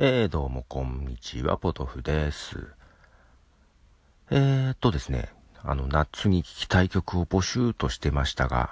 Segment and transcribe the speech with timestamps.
[0.00, 2.68] えー、どうもこんにちは、ポトフです。
[4.30, 5.28] えーっとですね、
[5.64, 8.70] あの、夏に聴きたい曲を募集としてましたが、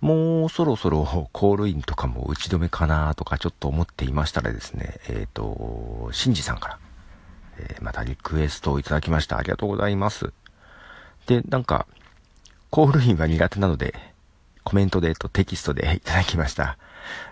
[0.00, 1.02] もうそろそろ
[1.32, 6.78] コールインとかも打ち止めかなとかちょっと思っていましたらですね、えーっと、シンジさんから、
[7.58, 9.38] えー、またリクエストをいただきました。
[9.38, 10.32] ありがとうございます。
[11.26, 11.88] で、なんか、
[12.70, 14.14] コールインが苦手なので、
[14.62, 16.78] コメントでとテキストでいただきました。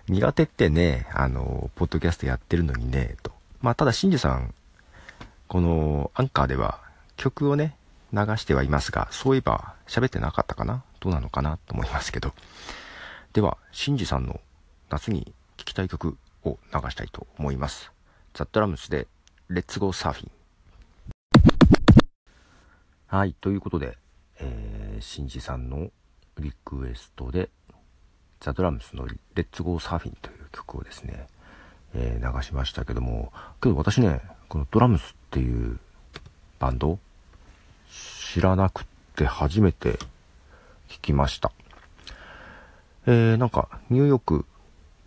[0.09, 3.32] 苦手ってね、あの、ポッドキャストやってるのにね、と。
[3.61, 4.54] まあ、ただ、シンジさん、
[5.49, 6.81] この、アンカーでは
[7.17, 7.77] 曲をね、
[8.13, 10.82] 流してはいますが、そういえば喋ってなかったかな？
[10.99, 11.58] どうなのかな？
[11.67, 12.32] と思いますけど。
[13.32, 14.41] では、シンジさんの
[14.89, 17.93] 夏に聴きたい曲を流したいと思います。
[18.35, 19.07] ザ・ドラムスで、
[19.49, 20.30] レッツゴーサーフィン。
[23.07, 23.96] はい、ということで、
[24.39, 25.91] えー、シンジさんの
[26.39, 27.49] リクエストで、
[28.40, 31.26] ザ・ドラムスのレッツゴーサーフィンという曲をですね、
[31.94, 35.78] えー、流しましたけども、けど私ね、このドラムスっていう
[36.58, 36.98] バンド、
[38.33, 39.98] 知らなくて初めて
[40.88, 41.52] 聞きました。
[43.06, 44.46] えー、なんか、ニューヨーク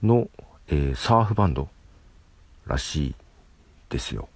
[0.02, 0.30] の、
[0.68, 1.70] えー、サーフバンド
[2.68, 3.16] らしい
[3.90, 4.30] ですよ。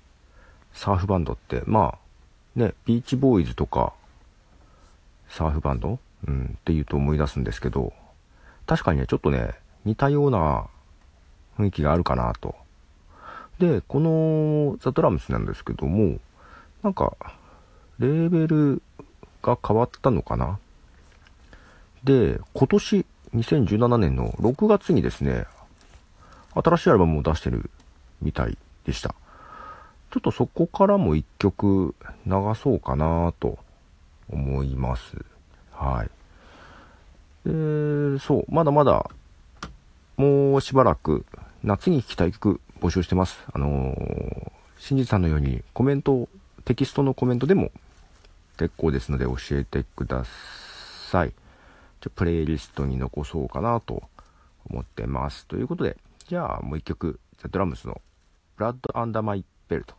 [0.74, 3.94] サーフバンドって、まあ、ね、ビーチボーイズとか、
[5.30, 6.00] サーフバンド？
[6.28, 7.94] うん、って言うと思い出すんですけど、
[8.68, 10.68] 確かにね、ちょっとね、似たような
[11.58, 12.56] 雰囲気があるかなと。
[13.60, 16.20] で、このザ・ドラムスなんですけども、
[16.84, 17.16] なんか、
[17.98, 18.82] レーベル
[19.42, 20.60] が変わったのかな
[22.04, 25.46] で、今年、2017年の6月にですね、
[26.54, 27.70] 新しいアルバムを出してる
[28.22, 29.16] みたいでした。
[30.12, 33.58] ちょっとそこからも一曲流そうかなと
[34.30, 35.18] 思います。
[35.72, 36.17] はい。
[37.48, 39.10] で、そう、まだまだ、
[40.18, 41.26] もうしばらく、
[41.64, 43.38] 夏に聴きたい曲募集してます。
[43.54, 46.28] あのー、新次さんのようにコメント、
[46.66, 47.72] テキストのコメントでも
[48.58, 50.26] 結構ですので教えてくだ
[51.10, 51.34] さい。
[52.02, 54.04] ちょプレイリストに残そうかなと
[54.70, 55.46] 思ってます。
[55.48, 55.98] ということで、
[56.28, 58.02] じゃあもう一曲、ザ・ドラムスの
[58.58, 59.94] Blood Under My Belt。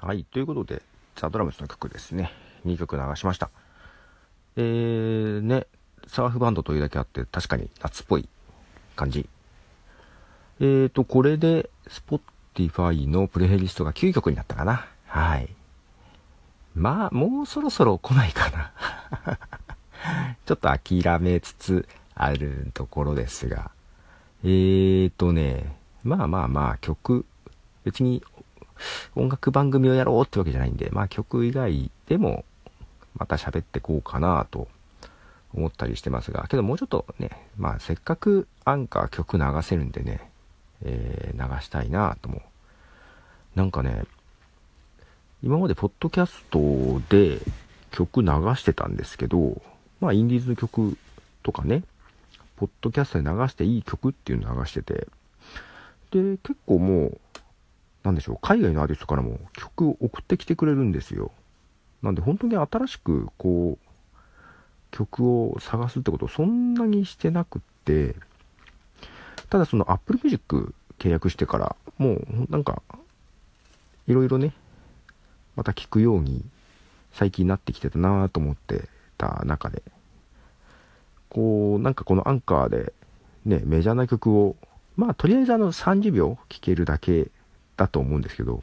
[0.00, 0.82] はい、ということで、
[1.14, 2.32] ザ・ドラムスの曲ですね。
[2.64, 3.50] 2曲流しました。
[4.56, 5.66] えー、ね、
[6.06, 8.28] サーフバンドというだけあって確かに夏っぽい
[8.96, 9.28] 感じ。
[10.60, 14.86] えーと、これで Spotify のプレイリストが9曲になったかな。
[15.06, 15.48] はい。
[16.74, 18.72] まあ、もうそろそろ来ないかな。
[20.46, 23.70] ちょっと諦めつつあるところですが。
[24.44, 27.24] えーとね、まあまあまあ曲、
[27.84, 28.22] 別に
[29.14, 32.44] 音楽番組をやろうってわけじゃないんで、まあ曲以外でも
[33.16, 34.68] また喋ってこうかなと
[35.54, 40.30] 思ったりしてますが、けどもうちょっとね、まあせっかくアンカー曲流せるんでね、
[40.82, 42.42] えー、流したいなとも。
[43.54, 44.04] なんかね、
[45.42, 47.38] 今までポッドキャストで
[47.92, 49.62] 曲流してたんですけど、
[50.00, 50.98] まあインディーズの曲
[51.42, 51.84] とかね、
[52.56, 55.06] ポッドキャストで流していい曲っていうのを流してて、
[56.10, 57.20] で、結構もう、
[58.02, 61.30] なんでしょう、海外のアーティストからも曲を送ってきてくれるんですよ。
[62.04, 63.86] なんで本当に新しくこう
[64.90, 68.14] 曲を探すってことをそんなにしてなくって
[69.48, 72.20] ただその Apple Music 契約してからもう
[72.50, 72.82] なんか
[74.06, 74.52] いろいろね
[75.56, 76.44] また聞くように
[77.12, 78.84] 最近なってきてたなぁと思って
[79.16, 79.82] た中で
[81.30, 82.92] こうなんかこのアンカーで
[83.46, 84.56] ねメジャーな曲を
[84.96, 87.28] まあとりあえずあの30秒聴けるだけ
[87.78, 88.62] だと思うんですけど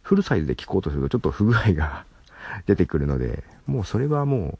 [0.00, 2.06] フルサイズで聴こうとするとちょっと不具合が
[2.66, 4.58] 出てくるので、もうそれはも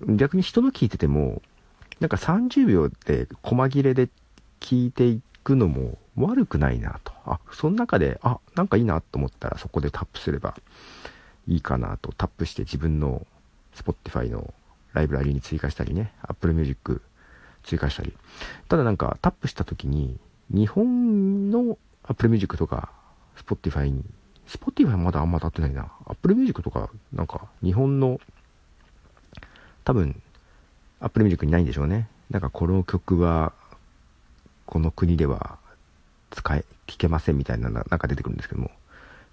[0.00, 1.42] う、逆に人の聞いてても、
[2.00, 4.08] なんか30秒で細切れで
[4.60, 7.12] 聞いていくのも悪くないなと。
[7.24, 10.56] あ、その中で、あ、なんかいいなと思ったらそこでタップすれば
[11.46, 12.12] いいかなと。
[12.12, 13.26] タップして自分の
[13.74, 14.54] Spotify の
[14.92, 17.02] ライブラリに追加したりね、Apple Music
[17.64, 18.14] 追加したり。
[18.68, 20.18] ただなんかタップした時に、
[20.50, 22.90] 日本の Apple Music とか
[23.36, 24.04] Spotify に
[24.48, 25.92] Spotify まだあんま当たってないな。
[26.06, 28.20] Apple Music とか、なんか、日本の、
[29.84, 30.20] 多分、
[31.00, 32.08] Apple Music にないんでしょうね。
[32.30, 33.52] なんか、この曲は、
[34.66, 35.58] この国では、
[36.30, 38.70] 使え、聞けませんみたいな、なんか出てくるんですけども、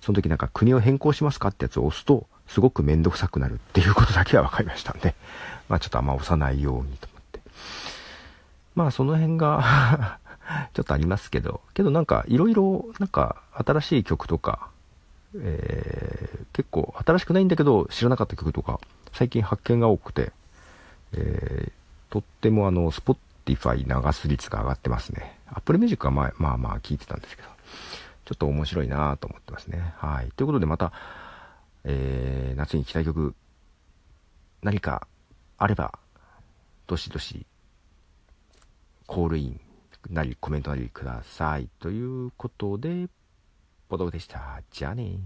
[0.01, 5.15] その時なんか、国を変更しますかってやつを押すと、すごくめんどくさくなるっていうことだけは分かりましたんで、
[5.69, 7.41] まあちょっとあんま押さないようにと思って。
[8.75, 10.19] まあその辺が
[10.73, 14.69] ちょっとありますけど、けどなんかいろいろなんか新しい曲とか、
[15.39, 18.79] えー、結構新しくないんだけど知らなかった曲とか
[19.13, 20.31] 最近発見が多くて、
[21.13, 21.71] えー、
[22.11, 25.37] とってもあの Spotify 流す率が上がってますね。
[25.53, 27.47] Apple Music はまあまあまあ聞いてたんですけど、
[28.25, 29.93] ちょっと面白いなと思ってますね。
[29.97, 30.29] はい。
[30.35, 30.91] ということでまた、
[31.83, 33.33] えー、夏に行きたい曲、
[34.61, 35.07] 何か
[35.57, 35.97] あれば、
[36.87, 37.45] どしどし、
[39.05, 39.59] コールイン
[40.09, 41.69] なりコメントなりください。
[41.79, 43.07] ということで、
[43.87, 44.61] ポドウでした。
[44.69, 45.19] じゃあね